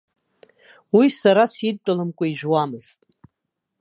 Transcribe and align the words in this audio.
Уи 0.95 1.07
сара 1.19 1.43
сидтәаламкәа 1.53 2.25
ижәуамызт. 2.31 2.99